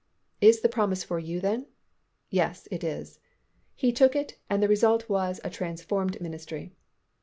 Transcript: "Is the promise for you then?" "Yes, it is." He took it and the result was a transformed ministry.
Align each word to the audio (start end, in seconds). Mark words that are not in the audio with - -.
"Is 0.41 0.61
the 0.61 0.67
promise 0.67 1.03
for 1.03 1.19
you 1.19 1.39
then?" 1.39 1.67
"Yes, 2.31 2.67
it 2.71 2.83
is." 2.83 3.19
He 3.75 3.91
took 3.93 4.15
it 4.15 4.39
and 4.49 4.63
the 4.63 4.67
result 4.67 5.07
was 5.07 5.39
a 5.43 5.51
transformed 5.51 6.19
ministry. 6.19 6.73